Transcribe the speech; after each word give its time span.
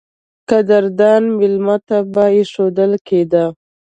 قدردان 0.49 1.23
مېلمه 1.37 1.77
ته 1.87 1.97
به 2.13 2.23
اېښودل 2.35 2.91
کېده. 3.07 3.45